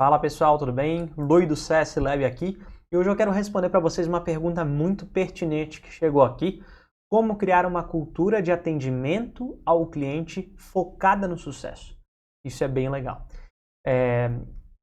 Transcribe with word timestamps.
Fala 0.00 0.16
pessoal, 0.16 0.56
tudo 0.56 0.72
bem? 0.72 1.12
Lui 1.16 1.44
do 1.44 1.56
CS 1.56 1.96
Lab 1.96 2.24
aqui 2.24 2.56
e 2.92 2.96
hoje 2.96 3.10
eu 3.10 3.16
quero 3.16 3.32
responder 3.32 3.68
para 3.68 3.80
vocês 3.80 4.06
uma 4.06 4.20
pergunta 4.20 4.64
muito 4.64 5.04
pertinente 5.04 5.80
que 5.80 5.90
chegou 5.90 6.22
aqui. 6.22 6.62
Como 7.10 7.34
criar 7.34 7.66
uma 7.66 7.82
cultura 7.82 8.40
de 8.40 8.52
atendimento 8.52 9.60
ao 9.66 9.88
cliente 9.88 10.54
focada 10.56 11.26
no 11.26 11.36
sucesso? 11.36 11.98
Isso 12.44 12.62
é 12.62 12.68
bem 12.68 12.88
legal. 12.88 13.26
É, 13.84 14.30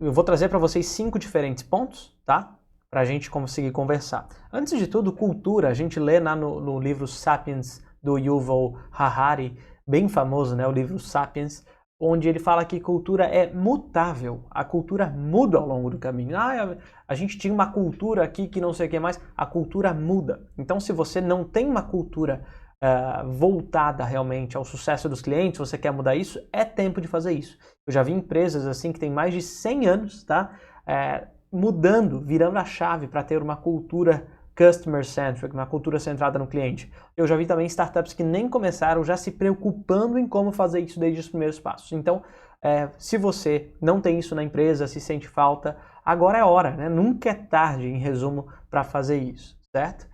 eu 0.02 0.12
vou 0.12 0.22
trazer 0.22 0.50
para 0.50 0.60
vocês 0.60 0.86
cinco 0.86 1.18
diferentes 1.18 1.64
pontos, 1.64 2.14
tá? 2.26 2.60
Para 2.90 3.00
a 3.00 3.06
gente 3.06 3.32
conseguir 3.32 3.72
conversar. 3.72 4.28
Antes 4.52 4.78
de 4.78 4.86
tudo, 4.86 5.14
cultura, 5.14 5.70
a 5.70 5.74
gente 5.74 5.98
lê 5.98 6.20
lá 6.20 6.36
no, 6.36 6.60
no 6.60 6.78
livro 6.78 7.08
Sapiens 7.08 7.82
do 8.04 8.18
Yuval 8.18 8.78
Harari, 8.92 9.58
bem 9.88 10.10
famoso, 10.10 10.58
né? 10.58 10.68
O 10.68 10.74
livro 10.74 11.00
Sapiens 11.00 11.66
onde 12.00 12.28
ele 12.28 12.40
fala 12.40 12.66
que 12.66 12.80
cultura 12.80 13.26
é 13.26 13.52
mutável, 13.52 14.44
a 14.52 14.64
cultura 14.64 15.10
muda 15.10 15.58
ao 15.58 15.68
longo 15.68 15.90
do 15.90 15.98
caminho. 15.98 16.38
Ah, 16.38 16.76
a 17.08 17.16
gente 17.16 17.38
tinha 17.38 17.54
uma 17.54 17.72
cultura 17.72 18.24
aqui 18.24 18.48
que 18.48 18.60
não 18.60 18.74
sei 18.74 18.88
o 18.88 18.90
que 18.90 19.00
mais, 19.00 19.20
a 19.36 19.46
cultura 19.46 19.94
muda. 19.94 20.48
Então, 20.58 20.80
se 20.80 20.92
você 20.92 21.22
não 21.22 21.44
tem 21.44 21.66
uma 21.66 21.84
cultura 21.84 22.46
uh, 22.84 23.32
voltada 23.32 24.04
realmente 24.04 24.58
ao 24.58 24.66
sucesso 24.66 25.08
dos 25.08 25.22
clientes, 25.22 25.60
você 25.60 25.78
quer 25.78 25.92
mudar 25.92 26.16
isso, 26.16 26.40
é 26.52 26.66
tempo 26.66 27.00
de 27.00 27.08
fazer 27.08 27.32
isso. 27.32 27.58
Eu 27.88 27.94
já 27.94 28.04
vi 28.04 28.12
empresas 28.12 28.68
assim 28.68 28.92
que 28.92 29.00
têm 29.00 29.12
mais 29.12 29.34
de 29.34 29.42
100 29.42 29.88
anos, 29.88 30.24
tá? 30.24 30.54
É, 30.86 31.28
mudando, 31.52 32.20
virando 32.20 32.58
a 32.58 32.66
chave 32.66 33.08
para 33.08 33.24
ter 33.24 33.42
uma 33.42 33.56
cultura 33.56 34.28
customer 34.56 35.06
centric, 35.06 35.54
uma 35.54 35.66
cultura 35.66 36.00
centrada 36.00 36.40
no 36.40 36.48
cliente. 36.48 36.92
Eu 37.16 37.28
já 37.28 37.36
vi 37.36 37.46
também 37.46 37.66
startups 37.66 38.14
que 38.14 38.24
nem 38.24 38.48
começaram 38.48 39.04
já 39.04 39.18
se 39.18 39.32
preocupando 39.32 40.18
em 40.18 40.28
como 40.28 40.52
fazer 40.52 40.80
isso 40.80 41.00
desde 41.00 41.20
os 41.20 41.30
primeiros 41.30 41.60
passos. 41.60 41.92
Então, 41.92 42.24
é, 42.64 42.90
se 42.98 43.18
você 43.18 43.74
não 43.82 44.00
tem 44.00 44.18
isso 44.18 44.34
na 44.34 44.42
empresa, 44.42 44.88
se 44.88 45.00
sente 45.00 45.28
falta, 45.28 45.78
agora 46.04 46.38
é 46.38 46.44
hora, 46.44 46.72
né? 46.72 46.90
Nunca 46.90 47.30
é 47.30 47.34
tarde, 47.34 47.88
em 47.88 47.98
resumo, 47.98 48.48
para 48.70 48.84
fazer 48.84 49.18
isso, 49.18 49.58
certo? 49.76 50.08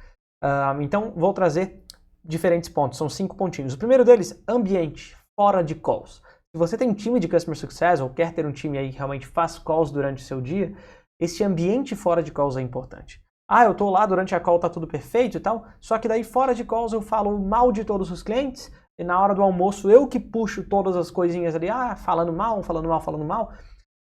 Uh, 0.44 0.82
então, 0.82 1.14
vou 1.16 1.34
trazer 1.34 1.84
diferentes 2.24 2.70
pontos, 2.70 2.98
são 2.98 3.08
cinco 3.08 3.36
pontinhos. 3.36 3.74
O 3.74 3.78
primeiro 3.78 4.04
deles, 4.04 4.44
ambiente, 4.48 5.16
fora 5.40 5.64
de 5.64 5.76
calls. 5.76 6.22
Se 6.54 6.58
você 6.58 6.78
tem 6.78 6.90
um 6.90 6.94
time 6.94 7.20
de 7.20 7.28
Customer 7.30 7.58
Success 7.58 8.02
ou 8.02 8.10
quer 8.10 8.34
ter 8.34 8.46
um 8.46 8.52
time 8.52 8.78
aí 8.78 8.92
que 8.92 8.98
realmente 8.98 9.28
faz 9.28 9.58
calls 9.58 9.92
durante 9.92 10.22
o 10.22 10.26
seu 10.26 10.42
dia, 10.42 10.76
esse 11.20 11.44
ambiente 11.44 11.96
fora 11.96 12.22
de 12.22 12.32
calls 12.32 12.58
é 12.58 12.62
importante. 12.62 13.22
Ah, 13.54 13.66
eu 13.66 13.74
tô 13.76 13.90
lá 13.90 14.06
durante 14.06 14.34
a 14.34 14.40
call, 14.40 14.60
tá 14.60 14.70
tudo 14.70 14.88
perfeito 14.88 15.36
e 15.36 15.40
tal. 15.42 15.66
Só 15.82 16.00
que 16.00 16.08
daí 16.08 16.24
fora 16.24 16.56
de 16.56 16.64
calls 16.64 16.94
eu 16.94 17.02
falo 17.02 17.38
mal 17.38 17.70
de 17.70 17.84
todos 17.84 18.10
os 18.10 18.24
clientes. 18.24 18.72
E 18.98 19.04
na 19.04 19.20
hora 19.20 19.36
do 19.36 19.42
almoço 19.42 19.92
eu 19.92 20.08
que 20.08 20.22
puxo 20.22 20.64
todas 20.64 20.96
as 20.96 21.12
coisinhas 21.12 21.54
ali, 21.54 21.70
ah, 21.70 21.98
falando 21.98 22.32
mal, 22.32 22.64
falando 22.64 22.88
mal, 22.88 23.02
falando 23.02 23.26
mal. 23.26 23.52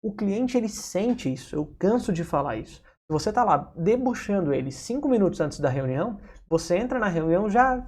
O 0.01 0.15
cliente 0.15 0.57
ele 0.57 0.69
sente 0.69 1.33
isso, 1.33 1.57
eu 1.57 1.67
canso 1.81 2.13
de 2.13 2.23
falar 2.23 2.59
isso. 2.59 2.77
Se 2.77 3.13
você 3.13 3.33
tá 3.33 3.43
lá 3.43 3.73
debuchando 3.75 4.55
ele 4.55 4.71
cinco 4.71 5.09
minutos 5.09 5.41
antes 5.41 5.59
da 5.59 5.69
reunião, 5.69 6.17
você 6.49 6.77
entra 6.77 7.01
na 7.01 7.09
reunião 7.09 7.51
já 7.51 7.85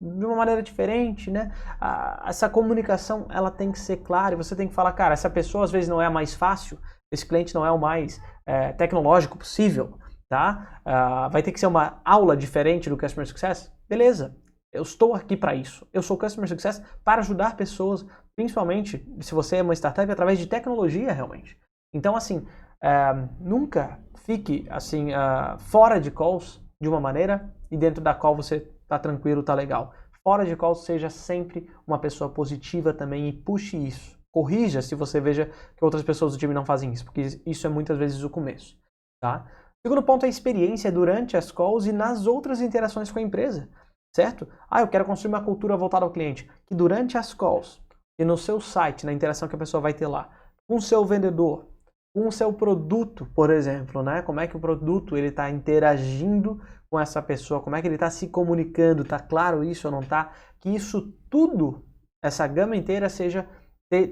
de 0.00 0.26
uma 0.26 0.34
maneira 0.34 0.64
diferente, 0.64 1.30
né? 1.30 1.52
essa 2.26 2.48
comunicação 2.48 3.28
ela 3.30 3.52
tem 3.52 3.70
que 3.70 3.78
ser 3.78 3.98
clara 3.98 4.34
e 4.34 4.36
você 4.36 4.56
tem 4.56 4.66
que 4.66 4.74
falar, 4.74 4.92
cara, 4.94 5.12
essa 5.12 5.30
pessoa 5.30 5.62
às 5.62 5.70
vezes 5.70 5.88
não 5.88 6.02
é 6.02 6.06
a 6.06 6.10
mais 6.10 6.34
fácil, 6.34 6.76
esse 7.12 7.24
cliente 7.24 7.54
não 7.54 7.64
é 7.64 7.70
o 7.70 7.78
mais 7.78 8.20
é, 8.44 8.72
tecnológico 8.72 9.38
possível, 9.38 9.96
tá? 10.28 10.80
Uh, 10.86 11.30
vai 11.30 11.42
ter 11.42 11.52
que 11.52 11.60
ser 11.60 11.66
uma 11.66 12.00
aula 12.04 12.36
diferente 12.36 12.90
do 12.90 12.98
Customer 12.98 13.26
Success? 13.26 13.72
Beleza, 13.88 14.36
eu 14.72 14.82
estou 14.82 15.14
aqui 15.14 15.36
para 15.36 15.54
isso. 15.54 15.86
Eu 15.92 16.02
sou 16.02 16.18
Customer 16.18 16.48
Success 16.48 16.82
para 17.02 17.20
ajudar 17.20 17.56
pessoas, 17.56 18.04
principalmente 18.36 19.04
se 19.20 19.34
você 19.34 19.56
é 19.56 19.62
uma 19.62 19.74
startup, 19.74 20.10
através 20.10 20.38
de 20.38 20.46
tecnologia 20.46 21.12
realmente. 21.12 21.58
Então, 21.94 22.14
assim, 22.14 22.38
uh, 22.38 23.28
nunca 23.40 23.98
fique 24.24 24.66
assim 24.70 25.12
uh, 25.12 25.58
fora 25.58 25.98
de 25.98 26.10
calls 26.10 26.62
de 26.80 26.88
uma 26.88 27.00
maneira 27.00 27.54
e 27.70 27.76
dentro 27.76 28.02
da 28.02 28.14
qual 28.14 28.36
você 28.36 28.70
está 28.82 28.98
tranquilo, 28.98 29.40
está 29.40 29.54
legal. 29.54 29.94
Fora 30.22 30.44
de 30.44 30.54
calls, 30.54 30.84
seja 30.84 31.08
sempre 31.08 31.70
uma 31.86 31.98
pessoa 31.98 32.30
positiva 32.30 32.92
também 32.92 33.28
e 33.28 33.32
puxe 33.32 33.76
isso. 33.76 34.18
Corrija 34.30 34.82
se 34.82 34.94
você 34.94 35.20
veja 35.20 35.50
que 35.76 35.84
outras 35.84 36.02
pessoas 36.02 36.34
do 36.34 36.38
time 36.38 36.52
não 36.52 36.64
fazem 36.64 36.92
isso, 36.92 37.04
porque 37.04 37.40
isso 37.46 37.66
é 37.66 37.70
muitas 37.70 37.96
vezes 37.96 38.22
o 38.22 38.28
começo, 38.28 38.76
tá? 39.20 39.46
Segundo 39.86 40.02
ponto 40.02 40.24
é 40.24 40.26
a 40.26 40.30
experiência 40.30 40.90
durante 40.90 41.36
as 41.36 41.52
calls 41.52 41.86
e 41.86 41.92
nas 41.92 42.26
outras 42.26 42.60
interações 42.60 43.10
com 43.10 43.18
a 43.18 43.22
empresa, 43.22 43.68
certo? 44.14 44.48
Ah, 44.68 44.80
eu 44.80 44.88
quero 44.88 45.04
construir 45.04 45.32
uma 45.32 45.44
cultura 45.44 45.76
voltada 45.76 46.04
ao 46.04 46.10
cliente, 46.10 46.50
que 46.66 46.74
durante 46.74 47.16
as 47.16 47.32
calls 47.32 47.80
e 48.18 48.24
no 48.24 48.36
seu 48.36 48.60
site, 48.60 49.06
na 49.06 49.12
interação 49.12 49.48
que 49.48 49.54
a 49.54 49.58
pessoa 49.58 49.80
vai 49.80 49.94
ter 49.94 50.06
lá, 50.06 50.28
com 50.68 50.76
o 50.76 50.82
seu 50.82 51.04
vendedor, 51.04 51.66
com 52.14 52.26
o 52.26 52.32
seu 52.32 52.52
produto, 52.52 53.26
por 53.34 53.50
exemplo, 53.50 54.02
né? 54.02 54.22
Como 54.22 54.40
é 54.40 54.46
que 54.46 54.56
o 54.56 54.60
produto 54.60 55.16
ele 55.16 55.28
está 55.28 55.48
interagindo 55.48 56.60
com 56.90 56.98
essa 56.98 57.22
pessoa, 57.22 57.60
como 57.60 57.76
é 57.76 57.80
que 57.80 57.86
ele 57.86 57.94
está 57.94 58.10
se 58.10 58.28
comunicando, 58.28 59.04
tá 59.04 59.20
claro 59.20 59.62
isso 59.62 59.86
ou 59.86 59.92
não 59.92 60.02
tá? 60.02 60.32
Que 60.58 60.70
isso 60.70 61.14
tudo, 61.30 61.84
essa 62.22 62.46
gama 62.46 62.76
inteira 62.76 63.08
seja 63.08 63.48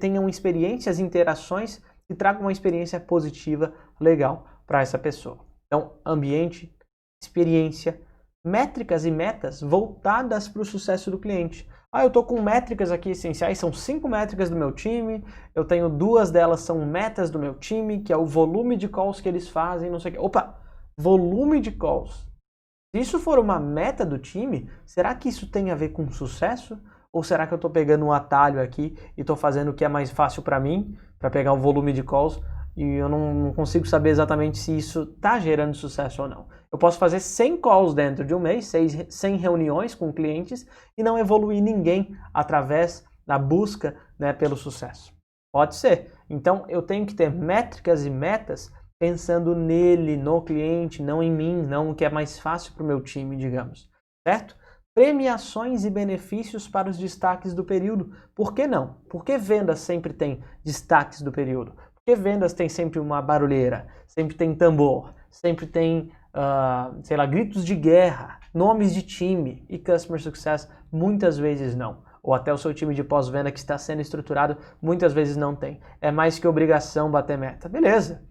tenham 0.00 0.28
experiências, 0.28 0.98
interações 0.98 1.82
que 2.06 2.14
tragam 2.14 2.42
uma 2.42 2.52
experiência 2.52 2.98
positiva, 2.98 3.74
legal 4.00 4.46
para 4.66 4.80
essa 4.80 4.98
pessoa. 4.98 5.38
Então, 5.66 5.94
ambiente, 6.04 6.74
experiência, 7.22 8.00
métricas 8.44 9.04
e 9.04 9.10
metas 9.10 9.60
voltadas 9.60 10.48
para 10.48 10.62
o 10.62 10.64
sucesso 10.64 11.10
do 11.10 11.18
cliente. 11.18 11.68
Ah, 11.92 12.02
eu 12.02 12.08
estou 12.08 12.24
com 12.24 12.40
métricas 12.40 12.92
aqui 12.92 13.10
essenciais, 13.10 13.58
são 13.58 13.72
cinco 13.72 14.08
métricas 14.08 14.50
do 14.50 14.56
meu 14.56 14.70
time, 14.70 15.24
eu 15.54 15.64
tenho 15.64 15.88
duas 15.88 16.30
delas 16.30 16.60
são 16.60 16.84
metas 16.84 17.30
do 17.30 17.38
meu 17.38 17.54
time, 17.54 18.02
que 18.02 18.12
é 18.12 18.16
o 18.16 18.26
volume 18.26 18.76
de 18.76 18.88
calls 18.88 19.20
que 19.20 19.28
eles 19.28 19.48
fazem, 19.48 19.90
não 19.90 19.98
sei 19.98 20.12
o 20.12 20.14
que. 20.14 20.20
Opa, 20.20 20.60
volume 20.98 21.60
de 21.60 21.72
calls. 21.72 22.26
Se 22.94 23.00
isso 23.00 23.18
for 23.18 23.38
uma 23.38 23.58
meta 23.58 24.06
do 24.06 24.18
time, 24.18 24.70
será 24.84 25.14
que 25.14 25.28
isso 25.28 25.50
tem 25.50 25.70
a 25.70 25.74
ver 25.74 25.90
com 25.90 26.10
sucesso? 26.10 26.78
Ou 27.12 27.22
será 27.22 27.46
que 27.46 27.54
eu 27.54 27.56
estou 27.56 27.70
pegando 27.70 28.04
um 28.04 28.12
atalho 28.12 28.60
aqui 28.60 28.96
e 29.16 29.22
estou 29.22 29.36
fazendo 29.36 29.70
o 29.70 29.74
que 29.74 29.84
é 29.84 29.88
mais 29.88 30.10
fácil 30.10 30.42
para 30.42 30.60
mim, 30.60 30.96
para 31.18 31.30
pegar 31.30 31.52
o 31.52 31.58
volume 31.58 31.92
de 31.92 32.02
calls, 32.02 32.40
e 32.76 32.84
eu 32.84 33.08
não, 33.08 33.32
não 33.32 33.54
consigo 33.54 33.86
saber 33.86 34.10
exatamente 34.10 34.58
se 34.58 34.76
isso 34.76 35.02
está 35.02 35.38
gerando 35.38 35.74
sucesso 35.74 36.22
ou 36.22 36.28
não. 36.28 36.46
Eu 36.70 36.78
posso 36.78 36.98
fazer 36.98 37.20
100 37.20 37.60
calls 37.60 37.94
dentro 37.94 38.24
de 38.24 38.34
um 38.34 38.40
mês, 38.40 38.70
100 39.08 39.36
reuniões 39.36 39.94
com 39.94 40.12
clientes 40.12 40.66
e 40.96 41.02
não 41.02 41.18
evoluir 41.18 41.62
ninguém 41.62 42.14
através 42.34 43.04
da 43.26 43.38
busca 43.38 43.96
né, 44.18 44.32
pelo 44.32 44.56
sucesso. 44.56 45.12
Pode 45.52 45.74
ser. 45.74 46.12
Então 46.28 46.66
eu 46.68 46.82
tenho 46.82 47.06
que 47.06 47.14
ter 47.14 47.30
métricas 47.32 48.04
e 48.04 48.10
metas 48.10 48.70
pensando 48.98 49.54
nele, 49.54 50.16
no 50.16 50.42
cliente, 50.42 51.02
não 51.02 51.22
em 51.22 51.30
mim, 51.30 51.62
não 51.62 51.90
o 51.90 51.94
que 51.94 52.04
é 52.04 52.10
mais 52.10 52.38
fácil 52.38 52.74
para 52.74 52.82
o 52.82 52.86
meu 52.86 53.00
time, 53.00 53.36
digamos. 53.36 53.90
Certo? 54.26 54.54
Premiações 54.94 55.84
e 55.84 55.90
benefícios 55.90 56.66
para 56.66 56.88
os 56.90 56.98
destaques 56.98 57.54
do 57.54 57.64
período. 57.64 58.12
Por 58.34 58.54
que 58.54 58.66
não? 58.66 58.94
Por 59.08 59.24
que 59.24 59.36
vendas 59.36 59.80
sempre 59.80 60.12
tem 60.12 60.42
destaques 60.64 61.22
do 61.22 61.32
período? 61.32 61.74
Porque 62.06 62.22
vendas 62.22 62.52
tem 62.52 62.68
sempre 62.68 63.00
uma 63.00 63.20
barulheira, 63.20 63.88
sempre 64.06 64.36
tem 64.36 64.54
tambor, 64.54 65.12
sempre 65.28 65.66
tem, 65.66 66.12
uh, 66.32 66.96
sei 67.02 67.16
lá, 67.16 67.26
gritos 67.26 67.64
de 67.64 67.74
guerra, 67.74 68.38
nomes 68.54 68.94
de 68.94 69.02
time 69.02 69.66
e 69.68 69.76
customer 69.76 70.22
success 70.22 70.70
muitas 70.92 71.36
vezes 71.36 71.74
não. 71.74 72.04
Ou 72.22 72.32
até 72.32 72.52
o 72.52 72.58
seu 72.58 72.72
time 72.72 72.94
de 72.94 73.02
pós-venda 73.02 73.50
que 73.50 73.58
está 73.58 73.76
sendo 73.76 74.00
estruturado 74.02 74.56
muitas 74.80 75.12
vezes 75.12 75.36
não 75.36 75.56
tem. 75.56 75.80
É 76.00 76.12
mais 76.12 76.38
que 76.38 76.46
obrigação 76.46 77.10
bater 77.10 77.36
meta. 77.36 77.68
Beleza, 77.68 78.22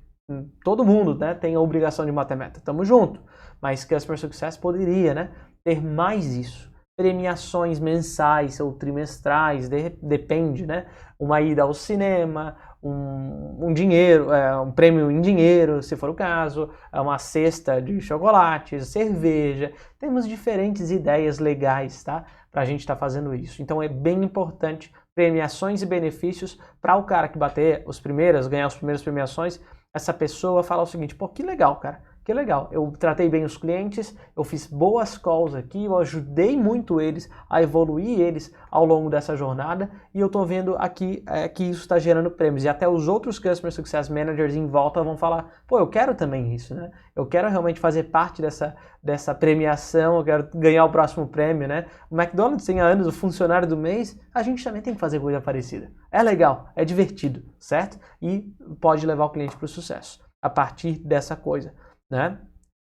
todo 0.63 0.85
mundo 0.85 1.13
né, 1.13 1.33
tem 1.33 1.55
a 1.55 1.59
obrigação 1.59 2.05
de 2.05 2.13
bater 2.13 2.37
meta, 2.37 2.61
tamo 2.61 2.85
junto. 2.85 3.19
Mas 3.61 3.83
Customer 3.83 4.17
Success 4.17 4.55
poderia 4.55 5.13
né, 5.13 5.31
ter 5.65 5.83
mais 5.83 6.33
isso. 6.33 6.73
Premiações 6.97 7.77
mensais 7.77 8.61
ou 8.61 8.71
trimestrais, 8.71 9.67
de, 9.67 9.89
depende, 10.01 10.65
né? 10.65 10.85
Uma 11.19 11.41
ida 11.41 11.63
ao 11.63 11.73
cinema, 11.73 12.55
um, 12.85 13.67
um 13.67 13.73
dinheiro, 13.73 14.31
é, 14.31 14.59
um 14.59 14.71
prêmio 14.71 15.09
em 15.09 15.19
dinheiro, 15.19 15.81
se 15.81 15.95
for 15.95 16.09
o 16.09 16.13
caso, 16.13 16.69
é 16.91 17.01
uma 17.01 17.17
cesta 17.17 17.81
de 17.81 17.99
chocolates, 17.99 18.89
cerveja. 18.89 19.73
Temos 19.99 20.27
diferentes 20.27 20.91
ideias 20.91 21.39
legais, 21.39 22.03
tá? 22.03 22.25
Para 22.51 22.61
a 22.61 22.65
gente 22.65 22.81
estar 22.81 22.93
tá 22.93 22.99
fazendo 22.99 23.33
isso. 23.33 23.61
Então 23.61 23.81
é 23.81 23.87
bem 23.87 24.23
importante 24.23 24.93
premiações 25.15 25.81
e 25.81 25.85
benefícios 25.85 26.59
para 26.79 26.95
o 26.95 27.03
cara 27.03 27.27
que 27.27 27.39
bater 27.39 27.83
os 27.87 27.99
primeiros, 27.99 28.47
ganhar 28.47 28.67
as 28.67 28.75
primeiras 28.75 29.01
premiações. 29.01 29.59
Essa 29.93 30.13
pessoa 30.13 30.63
falar 30.63 30.83
o 30.83 30.87
seguinte: 30.87 31.15
pô, 31.15 31.27
que 31.27 31.41
legal, 31.41 31.77
cara. 31.77 32.01
Que 32.25 32.33
legal, 32.33 32.69
eu 32.71 32.91
tratei 32.99 33.29
bem 33.29 33.43
os 33.43 33.55
clientes, 33.55 34.17
eu 34.35 34.43
fiz 34.43 34.65
boas 34.65 35.15
calls 35.15 35.53
aqui, 35.53 35.85
eu 35.85 35.95
ajudei 35.95 36.57
muito 36.57 36.99
eles 36.99 37.29
a 37.47 37.61
evoluir 37.61 38.19
eles 38.19 38.51
ao 38.71 38.83
longo 38.83 39.11
dessa 39.11 39.37
jornada 39.37 39.91
e 40.11 40.21
eu 40.21 40.25
estou 40.25 40.43
vendo 40.43 40.75
aqui 40.79 41.23
é, 41.27 41.47
que 41.47 41.63
isso 41.63 41.81
está 41.81 41.99
gerando 41.99 42.31
prêmios. 42.31 42.63
E 42.63 42.67
até 42.67 42.87
os 42.87 43.07
outros 43.07 43.37
Customer 43.37 43.71
Success 43.71 44.09
Managers 44.09 44.55
em 44.55 44.65
volta 44.65 45.03
vão 45.03 45.15
falar, 45.15 45.51
pô, 45.67 45.77
eu 45.77 45.85
quero 45.85 46.15
também 46.15 46.55
isso, 46.55 46.73
né? 46.73 46.89
Eu 47.15 47.27
quero 47.27 47.47
realmente 47.47 47.79
fazer 47.79 48.05
parte 48.05 48.41
dessa, 48.41 48.75
dessa 49.03 49.35
premiação, 49.35 50.17
eu 50.17 50.23
quero 50.23 50.49
ganhar 50.55 50.83
o 50.83 50.91
próximo 50.91 51.27
prêmio, 51.27 51.67
né? 51.67 51.85
O 52.09 52.19
McDonald's 52.19 52.65
tem 52.65 52.81
há 52.81 52.85
anos 52.85 53.05
o 53.05 53.11
funcionário 53.11 53.67
do 53.67 53.77
mês, 53.77 54.19
a 54.33 54.41
gente 54.41 54.63
também 54.63 54.81
tem 54.81 54.95
que 54.95 54.99
fazer 54.99 55.19
coisa 55.19 55.39
parecida. 55.39 55.91
É 56.11 56.23
legal, 56.23 56.69
é 56.75 56.83
divertido, 56.83 57.43
certo? 57.59 57.99
E 58.19 58.51
pode 58.81 59.05
levar 59.05 59.25
o 59.25 59.29
cliente 59.29 59.55
para 59.55 59.65
o 59.65 59.69
sucesso 59.69 60.25
a 60.41 60.49
partir 60.49 60.97
dessa 60.99 61.35
coisa 61.35 61.84
né? 62.09 62.39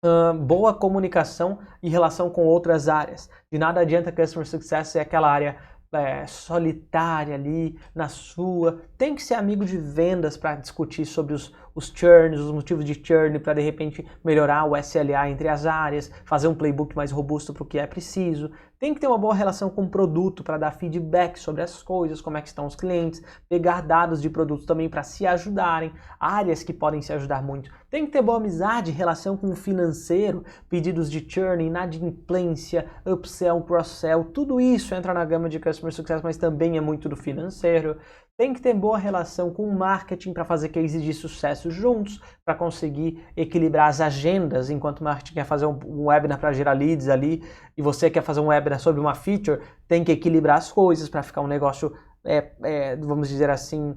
Uh, 0.05 0.33
boa 0.33 0.73
comunicação 0.73 1.59
e 1.83 1.89
relação 1.89 2.31
com 2.31 2.45
outras 2.45 2.89
áreas. 2.89 3.29
De 3.51 3.59
nada 3.59 3.81
adianta 3.81 4.13
Customer 4.13 4.47
Success 4.47 4.89
ser 4.89 5.01
aquela 5.01 5.29
área 5.29 5.57
é, 5.93 6.27
solitária 6.27 7.35
ali 7.35 7.79
na 7.95 8.09
sua. 8.09 8.83
Tem 8.97 9.15
que 9.15 9.23
ser 9.23 9.35
amigo 9.35 9.65
de 9.65 9.79
vendas 9.79 10.37
para 10.37 10.57
discutir 10.57 11.07
sobre 11.07 11.35
os, 11.35 11.53
os 11.75 11.93
churns, 11.95 12.41
os 12.41 12.51
motivos 12.53 12.85
de 12.85 12.95
churn, 12.95 13.39
para 13.39 13.55
de 13.55 13.63
repente 13.63 14.07
melhorar 14.25 14.65
o 14.65 14.77
SLA 14.77 15.31
entre 15.31 15.49
as 15.49 15.67
áreas, 15.67 16.11
fazer 16.25 16.49
um 16.49 16.55
playbook 16.55 16.97
mais 16.97 17.11
robusto 17.11 17.53
para 17.53 17.63
o 17.63 17.67
que 17.67 17.79
é 17.79 17.87
preciso. 17.87 18.51
Tem 18.79 18.95
que 18.95 19.01
ter 19.01 19.09
uma 19.09 19.19
boa 19.19 19.35
relação 19.35 19.69
com 19.69 19.83
o 19.83 19.89
produto 19.89 20.45
para 20.45 20.57
dar 20.57 20.71
feedback 20.71 21.37
sobre 21.37 21.63
as 21.63 21.83
coisas, 21.83 22.21
como 22.21 22.37
é 22.37 22.41
que 22.41 22.47
estão 22.47 22.65
os 22.65 22.77
clientes, 22.77 23.21
pegar 23.49 23.83
dados 23.83 24.23
de 24.23 24.31
produtos 24.31 24.65
também 24.65 24.89
para 24.89 25.03
se 25.03 25.27
ajudarem, 25.27 25.93
áreas 26.21 26.63
que 26.63 26.73
podem 26.73 27.03
se 27.03 27.13
ajudar 27.13 27.43
muito. 27.43 27.71
Tem 27.91 28.07
que 28.07 28.13
ter 28.13 28.23
boa 28.23 28.39
amizade, 28.39 28.93
relação 28.93 29.37
com 29.37 29.51
o 29.51 29.57
financeiro, 29.57 30.45
pedidos 30.69 31.11
de 31.11 31.29
churn, 31.29 31.65
inadimplência, 31.65 32.87
upsell, 33.05 33.61
cross-sell, 33.63 34.25
tudo 34.25 34.61
isso 34.61 34.95
entra 34.95 35.13
na 35.13 35.25
gama 35.25 35.49
de 35.49 35.59
customer 35.59 35.93
success, 35.93 36.23
mas 36.23 36.37
também 36.37 36.77
é 36.77 36.81
muito 36.81 37.09
do 37.09 37.17
financeiro. 37.17 37.97
Tem 38.39 38.55
que 38.55 38.63
ter 38.63 38.73
boa 38.73 38.97
relação 38.97 39.53
com 39.53 39.69
o 39.69 39.77
marketing 39.77 40.33
para 40.33 40.45
fazer 40.45 40.69
cases 40.69 41.03
de 41.03 41.13
sucesso 41.13 41.73
juntos, 41.73 42.21
para 42.45 42.55
conseguir 42.55 43.21
equilibrar 43.37 43.89
as 43.89 44.01
agendas, 44.01 44.71
enquanto 44.71 45.01
o 45.01 45.05
marketing 45.05 45.35
quer 45.35 45.45
fazer 45.45 45.67
um 45.67 46.05
webinar 46.05 46.39
para 46.39 46.53
gerar 46.53 46.73
leads 46.75 47.09
ali 47.09 47.43
e 47.77 47.83
você 47.83 48.09
quer 48.09 48.23
fazer 48.23 48.39
um 48.39 48.47
webinar 48.47 48.79
sobre 48.79 49.01
uma 49.01 49.13
feature, 49.13 49.61
tem 49.89 50.05
que 50.05 50.13
equilibrar 50.13 50.57
as 50.57 50.71
coisas 50.71 51.09
para 51.09 51.21
ficar 51.25 51.41
um 51.41 51.49
negócio, 51.49 51.93
é, 52.25 52.53
é, 52.63 52.95
vamos 52.95 53.29
dizer 53.29 53.51
assim, 53.51 53.97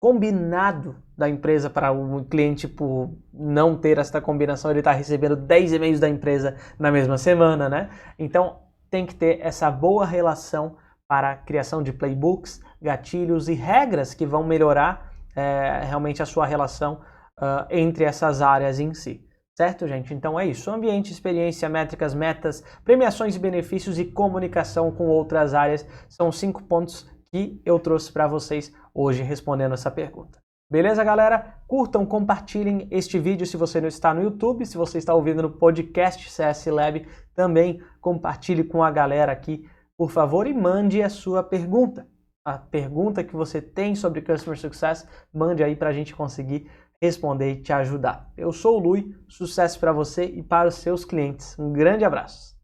combinado 0.00 0.96
da 1.16 1.28
empresa 1.28 1.70
para 1.70 1.92
o 1.92 2.24
cliente, 2.24 2.66
por 2.66 3.16
não 3.32 3.76
ter 3.76 3.98
essa 3.98 4.20
combinação, 4.20 4.68
ele 4.72 4.80
está 4.80 4.90
recebendo 4.90 5.36
10 5.36 5.74
e-mails 5.74 6.00
da 6.00 6.08
empresa 6.08 6.56
na 6.76 6.90
mesma 6.90 7.16
semana, 7.16 7.68
né? 7.68 7.88
Então 8.18 8.62
tem 8.90 9.06
que 9.06 9.14
ter 9.14 9.38
essa 9.42 9.70
boa 9.70 10.04
relação 10.04 10.76
para 11.08 11.30
a 11.32 11.36
criação 11.36 11.82
de 11.82 11.92
playbooks, 11.92 12.60
gatilhos 12.80 13.48
e 13.48 13.54
regras 13.54 14.12
que 14.12 14.26
vão 14.26 14.44
melhorar 14.44 15.12
é, 15.34 15.80
realmente 15.84 16.22
a 16.22 16.26
sua 16.26 16.44
relação 16.44 17.00
uh, 17.38 17.66
entre 17.70 18.04
essas 18.04 18.42
áreas 18.42 18.78
em 18.78 18.92
si. 18.92 19.24
Certo, 19.56 19.88
gente? 19.88 20.14
Então 20.14 20.38
é 20.38 20.46
isso. 20.46 20.70
Ambiente, 20.70 21.10
experiência, 21.10 21.68
métricas, 21.68 22.14
metas, 22.14 22.62
premiações 22.84 23.34
e 23.34 23.40
benefícios 23.40 23.98
e 23.98 24.04
comunicação 24.04 24.92
com 24.92 25.08
outras 25.08 25.54
áreas 25.54 25.84
são 26.08 26.30
cinco 26.30 26.62
pontos 26.62 27.10
que 27.32 27.60
eu 27.64 27.78
trouxe 27.80 28.12
para 28.12 28.28
vocês 28.28 28.72
hoje 28.94 29.22
respondendo 29.22 29.74
essa 29.74 29.90
pergunta. 29.90 30.38
Beleza, 30.70 31.02
galera? 31.02 31.54
Curtam, 31.66 32.04
compartilhem 32.04 32.86
este 32.90 33.18
vídeo 33.18 33.46
se 33.46 33.56
você 33.56 33.80
não 33.80 33.88
está 33.88 34.12
no 34.12 34.22
YouTube, 34.22 34.66
se 34.66 34.76
você 34.76 34.98
está 34.98 35.14
ouvindo 35.14 35.42
no 35.42 35.50
podcast 35.50 36.30
CS 36.30 36.66
Lab, 36.66 37.06
também 37.34 37.82
compartilhe 38.00 38.62
com 38.62 38.84
a 38.84 38.90
galera 38.90 39.32
aqui, 39.32 39.66
por 39.98 40.10
favor, 40.10 40.46
e 40.46 40.54
mande 40.54 41.02
a 41.02 41.10
sua 41.10 41.42
pergunta 41.42 42.08
a 42.48 42.56
pergunta 42.56 43.22
que 43.22 43.36
você 43.36 43.60
tem 43.60 43.94
sobre 43.94 44.22
Customer 44.22 44.58
Success, 44.58 45.06
mande 45.30 45.62
aí 45.62 45.76
para 45.76 45.90
a 45.90 45.92
gente 45.92 46.14
conseguir 46.14 46.70
responder 47.00 47.52
e 47.52 47.62
te 47.62 47.74
ajudar. 47.74 48.32
Eu 48.36 48.52
sou 48.52 48.78
o 48.78 48.80
Lui, 48.80 49.14
sucesso 49.28 49.78
para 49.78 49.92
você 49.92 50.24
e 50.24 50.42
para 50.42 50.68
os 50.68 50.76
seus 50.76 51.04
clientes. 51.04 51.58
Um 51.58 51.72
grande 51.72 52.06
abraço. 52.06 52.57